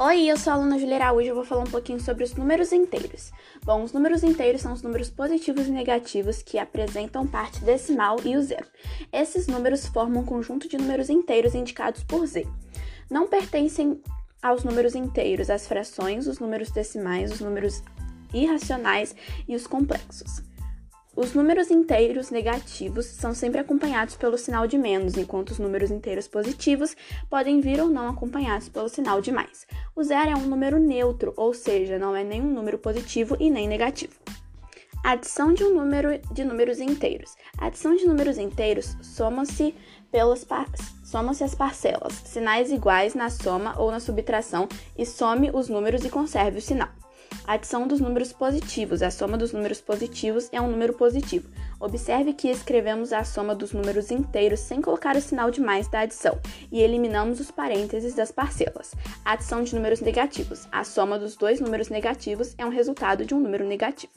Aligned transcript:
Oi, 0.00 0.26
eu 0.30 0.36
sou 0.36 0.52
a 0.52 0.54
aluna 0.54 0.78
Julia 0.78 0.94
Araújo 0.94 1.26
e 1.26 1.32
vou 1.32 1.44
falar 1.44 1.62
um 1.62 1.70
pouquinho 1.70 1.98
sobre 1.98 2.22
os 2.22 2.32
números 2.32 2.70
inteiros. 2.70 3.32
Bom, 3.64 3.82
os 3.82 3.92
números 3.92 4.22
inteiros 4.22 4.60
são 4.60 4.72
os 4.72 4.80
números 4.80 5.10
positivos 5.10 5.66
e 5.66 5.72
negativos 5.72 6.40
que 6.40 6.56
apresentam 6.56 7.26
parte 7.26 7.64
decimal 7.64 8.16
e 8.24 8.36
o 8.36 8.40
zero. 8.40 8.64
Esses 9.12 9.48
números 9.48 9.88
formam 9.88 10.22
um 10.22 10.24
conjunto 10.24 10.68
de 10.68 10.78
números 10.78 11.10
inteiros 11.10 11.52
indicados 11.52 12.04
por 12.04 12.24
Z. 12.28 12.46
Não 13.10 13.26
pertencem 13.26 14.00
aos 14.40 14.62
números 14.62 14.94
inteiros 14.94 15.50
as 15.50 15.66
frações, 15.66 16.28
os 16.28 16.38
números 16.38 16.70
decimais, 16.70 17.32
os 17.32 17.40
números 17.40 17.82
irracionais 18.32 19.16
e 19.48 19.56
os 19.56 19.66
complexos. 19.66 20.44
Os 21.20 21.34
números 21.34 21.68
inteiros 21.68 22.30
negativos 22.30 23.04
são 23.04 23.34
sempre 23.34 23.58
acompanhados 23.58 24.14
pelo 24.14 24.38
sinal 24.38 24.68
de 24.68 24.78
menos, 24.78 25.16
enquanto 25.16 25.50
os 25.50 25.58
números 25.58 25.90
inteiros 25.90 26.28
positivos 26.28 26.96
podem 27.28 27.60
vir 27.60 27.80
ou 27.80 27.88
não 27.88 28.08
acompanhados 28.08 28.68
pelo 28.68 28.88
sinal 28.88 29.20
de 29.20 29.32
mais. 29.32 29.66
O 29.98 30.04
zero 30.04 30.30
é 30.30 30.36
um 30.36 30.46
número 30.46 30.78
neutro, 30.78 31.34
ou 31.36 31.52
seja, 31.52 31.98
não 31.98 32.14
é 32.14 32.22
nem 32.22 32.40
um 32.40 32.54
número 32.54 32.78
positivo 32.78 33.36
e 33.40 33.50
nem 33.50 33.66
negativo. 33.66 34.14
Adição 35.02 35.52
de 35.52 35.64
um 35.64 35.74
número 35.74 36.20
de 36.32 36.44
números 36.44 36.78
inteiros. 36.78 37.34
A 37.58 37.66
adição 37.66 37.96
de 37.96 38.06
números 38.06 38.38
inteiros 38.38 38.96
soma-se 39.02 39.74
pelas 40.12 40.46
soma-se 41.04 41.42
as 41.42 41.52
parcelas, 41.52 42.12
sinais 42.12 42.70
iguais 42.70 43.16
na 43.16 43.28
soma 43.28 43.74
ou 43.76 43.90
na 43.90 43.98
subtração 43.98 44.68
e 44.96 45.04
some 45.04 45.50
os 45.52 45.68
números 45.68 46.04
e 46.04 46.10
conserve 46.10 46.58
o 46.58 46.62
sinal. 46.62 46.90
A 47.48 47.54
adição 47.54 47.88
dos 47.88 47.98
números 47.98 48.30
positivos. 48.30 49.00
A 49.00 49.10
soma 49.10 49.38
dos 49.38 49.54
números 49.54 49.80
positivos 49.80 50.50
é 50.52 50.60
um 50.60 50.70
número 50.70 50.92
positivo. 50.92 51.48
Observe 51.80 52.34
que 52.34 52.50
escrevemos 52.50 53.10
a 53.10 53.24
soma 53.24 53.54
dos 53.54 53.72
números 53.72 54.10
inteiros 54.10 54.60
sem 54.60 54.82
colocar 54.82 55.16
o 55.16 55.20
sinal 55.22 55.50
de 55.50 55.58
mais 55.58 55.88
da 55.88 56.00
adição 56.00 56.38
e 56.70 56.82
eliminamos 56.82 57.40
os 57.40 57.50
parênteses 57.50 58.12
das 58.12 58.30
parcelas. 58.30 58.94
A 59.24 59.32
adição 59.32 59.64
de 59.64 59.74
números 59.74 60.02
negativos. 60.02 60.68
A 60.70 60.84
soma 60.84 61.18
dos 61.18 61.36
dois 61.36 61.58
números 61.58 61.88
negativos 61.88 62.54
é 62.58 62.66
um 62.66 62.68
resultado 62.68 63.24
de 63.24 63.34
um 63.34 63.40
número 63.40 63.64
negativo. 63.64 64.12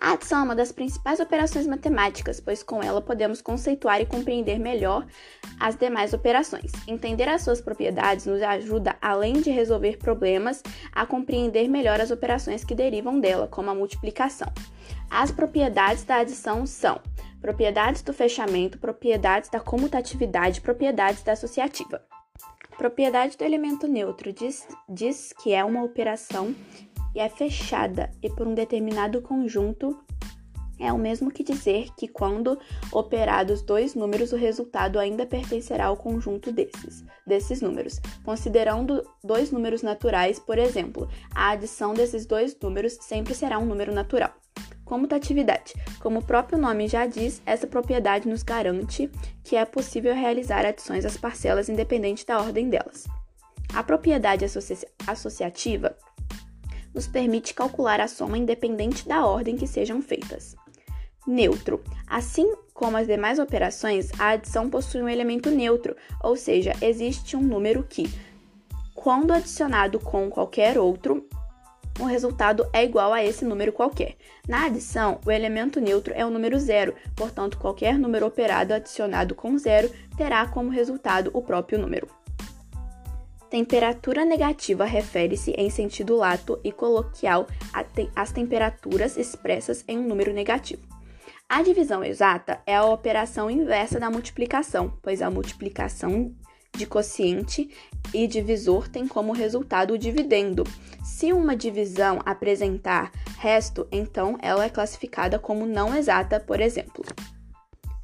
A 0.00 0.12
adição 0.12 0.40
é 0.40 0.42
uma 0.42 0.54
das 0.54 0.72
principais 0.72 1.20
operações 1.20 1.66
matemáticas, 1.66 2.40
pois 2.40 2.62
com 2.62 2.82
ela 2.82 3.00
podemos 3.00 3.40
conceituar 3.40 4.00
e 4.00 4.06
compreender 4.06 4.58
melhor 4.58 5.06
as 5.58 5.76
demais 5.76 6.12
operações. 6.12 6.72
Entender 6.86 7.28
as 7.28 7.42
suas 7.42 7.60
propriedades 7.60 8.26
nos 8.26 8.42
ajuda, 8.42 8.96
além 9.00 9.34
de 9.34 9.50
resolver 9.50 9.98
problemas, 9.98 10.62
a 10.92 11.06
compreender 11.06 11.68
melhor 11.68 12.00
as 12.00 12.10
operações 12.10 12.64
que 12.64 12.74
derivam 12.74 13.20
dela, 13.20 13.46
como 13.46 13.70
a 13.70 13.74
multiplicação. 13.74 14.48
As 15.10 15.30
propriedades 15.30 16.04
da 16.04 16.16
adição 16.16 16.66
são 16.66 17.00
propriedades 17.40 18.02
do 18.02 18.12
fechamento, 18.12 18.78
propriedades 18.78 19.50
da 19.50 19.60
comutatividade, 19.60 20.60
propriedades 20.60 21.22
da 21.22 21.32
associativa. 21.32 22.02
Propriedade 22.78 23.36
do 23.36 23.44
elemento 23.44 23.86
neutro 23.86 24.32
diz, 24.32 24.66
diz 24.88 25.32
que 25.32 25.52
é 25.52 25.62
uma 25.64 25.84
operação 25.84 26.54
e 27.14 27.20
é 27.20 27.28
fechada 27.28 28.10
e 28.22 28.30
por 28.30 28.46
um 28.46 28.54
determinado 28.54 29.20
conjunto 29.20 29.96
é 30.82 30.92
o 30.92 30.98
mesmo 30.98 31.30
que 31.30 31.44
dizer 31.44 31.90
que 31.96 32.08
quando 32.08 32.58
operados 32.90 33.62
dois 33.62 33.94
números, 33.94 34.32
o 34.32 34.36
resultado 34.36 34.98
ainda 34.98 35.24
pertencerá 35.24 35.86
ao 35.86 35.96
conjunto 35.96 36.50
desses, 36.50 37.04
desses 37.24 37.60
números. 37.60 38.00
Considerando 38.24 39.06
dois 39.22 39.52
números 39.52 39.82
naturais, 39.82 40.40
por 40.40 40.58
exemplo, 40.58 41.08
a 41.32 41.50
adição 41.50 41.94
desses 41.94 42.26
dois 42.26 42.56
números 42.60 42.98
sempre 43.00 43.32
será 43.32 43.60
um 43.60 43.64
número 43.64 43.94
natural. 43.94 44.32
Comutatividade. 44.84 45.74
Como 46.00 46.18
o 46.18 46.24
próprio 46.24 46.58
nome 46.58 46.88
já 46.88 47.06
diz, 47.06 47.40
essa 47.46 47.66
propriedade 47.66 48.28
nos 48.28 48.42
garante 48.42 49.08
que 49.44 49.54
é 49.54 49.64
possível 49.64 50.12
realizar 50.14 50.66
adições 50.66 51.04
às 51.04 51.16
parcelas 51.16 51.68
independente 51.68 52.26
da 52.26 52.38
ordem 52.38 52.68
delas. 52.68 53.06
A 53.72 53.82
propriedade 53.82 54.44
associa 54.44 54.76
associativa 55.06 55.96
nos 56.94 57.06
permite 57.06 57.54
calcular 57.54 58.00
a 58.00 58.08
soma 58.08 58.38
independente 58.38 59.06
da 59.08 59.24
ordem 59.26 59.56
que 59.56 59.66
sejam 59.66 60.02
feitas. 60.02 60.54
Neutro. 61.26 61.82
Assim 62.06 62.52
como 62.74 62.96
as 62.96 63.06
demais 63.06 63.38
operações, 63.38 64.10
a 64.18 64.30
adição 64.30 64.68
possui 64.68 65.02
um 65.02 65.08
elemento 65.08 65.50
neutro, 65.50 65.96
ou 66.22 66.36
seja, 66.36 66.72
existe 66.80 67.36
um 67.36 67.42
número 67.42 67.84
que, 67.88 68.12
quando 68.94 69.32
adicionado 69.32 70.00
com 70.00 70.28
qualquer 70.28 70.76
outro, 70.78 71.26
o 72.00 72.04
resultado 72.04 72.66
é 72.72 72.82
igual 72.82 73.12
a 73.12 73.22
esse 73.22 73.44
número 73.44 73.72
qualquer. 73.72 74.16
Na 74.48 74.64
adição, 74.64 75.20
o 75.24 75.30
elemento 75.30 75.80
neutro 75.80 76.12
é 76.16 76.24
o 76.24 76.30
número 76.30 76.58
zero, 76.58 76.94
portanto, 77.14 77.58
qualquer 77.58 77.98
número 77.98 78.26
operado 78.26 78.74
adicionado 78.74 79.34
com 79.34 79.56
zero 79.58 79.90
terá 80.16 80.46
como 80.46 80.70
resultado 80.70 81.30
o 81.34 81.42
próprio 81.42 81.78
número. 81.78 82.08
Temperatura 83.52 84.24
negativa 84.24 84.86
refere-se 84.86 85.50
em 85.50 85.68
sentido 85.68 86.16
lato 86.16 86.58
e 86.64 86.72
coloquial 86.72 87.46
às 88.16 88.32
temperaturas 88.32 89.18
expressas 89.18 89.84
em 89.86 89.98
um 89.98 90.08
número 90.08 90.32
negativo. 90.32 90.80
A 91.46 91.60
divisão 91.60 92.02
exata 92.02 92.62
é 92.66 92.74
a 92.74 92.86
operação 92.86 93.50
inversa 93.50 94.00
da 94.00 94.10
multiplicação, 94.10 94.96
pois 95.02 95.20
a 95.20 95.30
multiplicação 95.30 96.34
de 96.74 96.86
quociente 96.86 97.68
e 98.14 98.26
divisor 98.26 98.88
tem 98.88 99.06
como 99.06 99.34
resultado 99.34 99.92
o 99.92 99.98
dividendo. 99.98 100.64
Se 101.04 101.30
uma 101.30 101.54
divisão 101.54 102.20
apresentar 102.24 103.12
resto, 103.36 103.86
então 103.92 104.38
ela 104.40 104.64
é 104.64 104.70
classificada 104.70 105.38
como 105.38 105.66
não 105.66 105.94
exata, 105.94 106.40
por 106.40 106.58
exemplo. 106.58 107.04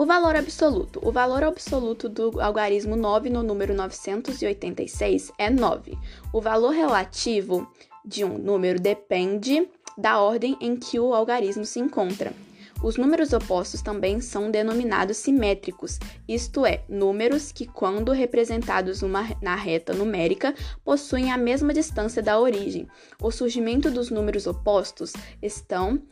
O 0.00 0.06
valor 0.06 0.34
absoluto. 0.34 0.98
O 1.06 1.12
valor 1.12 1.44
absoluto 1.44 2.08
do 2.08 2.40
algarismo 2.40 2.96
9 2.96 3.28
no 3.28 3.42
número 3.42 3.74
986 3.74 5.30
é 5.36 5.50
9. 5.50 5.98
O 6.32 6.40
valor 6.40 6.70
relativo 6.70 7.70
de 8.02 8.24
um 8.24 8.38
número 8.38 8.80
depende 8.80 9.68
da 9.98 10.18
ordem 10.18 10.56
em 10.58 10.74
que 10.74 10.98
o 10.98 11.12
algarismo 11.12 11.66
se 11.66 11.80
encontra. 11.80 12.32
Os 12.82 12.96
números 12.96 13.34
opostos 13.34 13.82
também 13.82 14.20
são 14.20 14.50
denominados 14.50 15.18
simétricos, 15.18 15.98
isto 16.26 16.64
é, 16.64 16.82
números 16.88 17.52
que, 17.52 17.66
quando 17.66 18.10
representados 18.10 19.02
na 19.42 19.54
reta 19.54 19.92
numérica, 19.92 20.54
possuem 20.82 21.30
a 21.30 21.36
mesma 21.36 21.74
distância 21.74 22.22
da 22.22 22.40
origem. 22.40 22.88
O 23.20 23.30
surgimento 23.30 23.90
dos 23.90 24.10
números 24.10 24.46
opostos 24.46 25.12
estão 25.42 26.02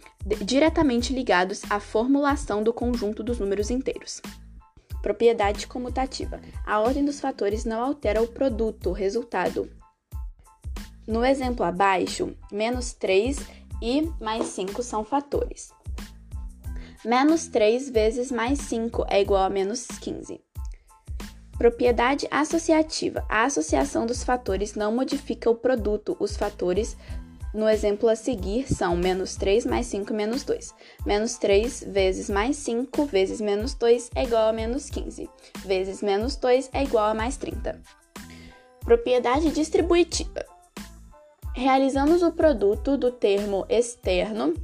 diretamente 0.44 1.12
ligados 1.14 1.62
à 1.70 1.80
formulação 1.80 2.62
do 2.62 2.72
conjunto 2.72 3.22
dos 3.22 3.38
números 3.38 3.70
inteiros. 3.70 4.20
Propriedade 5.00 5.66
comutativa. 5.66 6.38
A 6.66 6.80
ordem 6.80 7.04
dos 7.04 7.18
fatores 7.18 7.64
não 7.64 7.82
altera 7.82 8.20
o 8.20 8.28
produto, 8.28 8.90
o 8.90 8.92
resultado. 8.92 9.70
No 11.06 11.24
exemplo 11.24 11.64
abaixo, 11.64 12.36
menos 12.52 12.92
3 12.92 13.38
e 13.80 14.10
mais 14.20 14.48
5 14.48 14.82
são 14.82 15.02
fatores. 15.02 15.70
Menos 17.04 17.46
3 17.46 17.90
vezes 17.90 18.32
mais 18.32 18.58
5 18.58 19.06
é 19.08 19.20
igual 19.20 19.44
a 19.44 19.48
menos 19.48 19.86
15. 19.86 20.40
Propriedade 21.56 22.26
associativa. 22.30 23.24
A 23.28 23.44
associação 23.44 24.04
dos 24.04 24.24
fatores 24.24 24.74
não 24.74 24.92
modifica 24.92 25.48
o 25.48 25.54
produto. 25.54 26.16
Os 26.18 26.36
fatores 26.36 26.96
no 27.54 27.68
exemplo 27.68 28.08
a 28.08 28.16
seguir 28.16 28.72
são 28.72 28.96
menos 28.96 29.36
3 29.36 29.64
mais 29.64 29.86
5 29.86 30.12
menos 30.12 30.42
2. 30.42 30.74
Menos 31.06 31.38
3 31.38 31.84
vezes 31.88 32.28
mais 32.28 32.56
5 32.56 33.04
vezes 33.06 33.40
menos 33.40 33.74
2 33.74 34.10
é 34.16 34.24
igual 34.24 34.48
a 34.48 34.52
menos 34.52 34.90
15. 34.90 35.30
Vezes 35.64 36.02
menos 36.02 36.34
2 36.34 36.70
é 36.72 36.82
igual 36.82 37.06
a 37.06 37.14
mais 37.14 37.36
30. 37.36 37.80
Propriedade 38.80 39.50
distributiva. 39.50 40.44
Realizamos 41.54 42.22
o 42.22 42.32
produto 42.32 42.96
do 42.96 43.12
termo 43.12 43.64
externo 43.68 44.54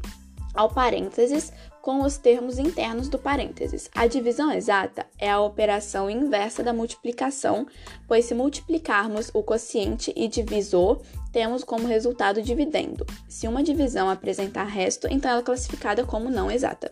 ao 0.55 0.71
parênteses 0.71 1.53
com 1.85 2.01
os 2.01 2.17
termos 2.17 2.59
internos 2.59 3.11
do 3.11 3.19
parênteses. 3.19 3.91
A 3.95 4.07
divisão 4.07 4.51
exata 4.51 5.05
é 5.19 5.31
a 5.31 5.39
operação 5.39 6.09
inversa 6.09 6.63
da 6.63 6.73
multiplicação, 6.73 7.67
pois 8.09 8.25
se 8.25 8.35
multiplicarmos 8.35 9.31
o 9.35 9.43
quociente 9.43 10.11
e 10.17 10.27
divisor, 10.27 11.03
temos 11.31 11.63
como 11.63 11.87
resultado 11.87 12.41
dividendo. 12.41 13.05
Se 13.29 13.47
uma 13.47 13.63
divisão 13.63 14.09
apresentar 14.09 14.65
resto, 14.65 15.07
então 15.11 15.31
ela 15.31 15.41
é 15.41 15.45
classificada 15.45 16.07
como 16.07 16.31
não 16.31 16.51
exata. 16.51 16.91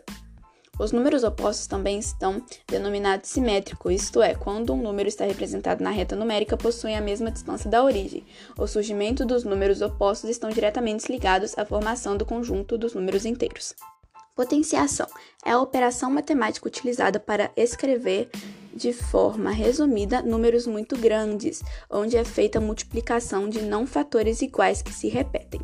Os 0.79 0.93
números 0.93 1.25
opostos 1.25 1.67
também 1.67 1.99
estão 1.99 2.45
denominados 2.69 3.31
simétricos, 3.31 3.95
isto 3.95 4.21
é, 4.21 4.35
quando 4.35 4.75
um 4.75 4.83
número 4.83 5.09
está 5.09 5.25
representado 5.25 5.83
na 5.83 5.91
reta 5.91 6.15
numérica, 6.15 6.55
possuem 6.55 6.99
a 6.99 7.01
mesma 7.01 7.31
distância 7.31 7.71
da 7.71 7.83
origem. 7.83 8.27
O 8.59 8.67
surgimento 8.67 9.25
dos 9.25 9.43
números 9.43 9.81
opostos 9.81 10.29
estão 10.29 10.51
diretamente 10.51 11.11
ligados 11.11 11.57
à 11.57 11.65
formação 11.65 12.15
do 12.15 12.27
conjunto 12.27 12.77
dos 12.77 12.93
números 12.93 13.25
inteiros. 13.25 13.75
Potenciação 14.35 15.07
é 15.45 15.51
a 15.51 15.61
operação 15.61 16.11
matemática 16.11 16.67
utilizada 16.67 17.21
para 17.21 17.53
escrever 17.55 18.31
de 18.75 18.91
forma 18.91 19.51
resumida 19.51 20.23
números 20.23 20.67
muito 20.67 20.97
grandes, 20.97 21.63
onde 21.91 22.17
é 22.17 22.25
feita 22.25 22.59
a 22.59 22.61
multiplicação 22.61 23.47
de 23.47 23.61
não 23.61 23.87
fatores 23.87 24.41
iguais 24.41 24.81
que 24.81 24.93
se 24.93 25.09
repetem. 25.09 25.61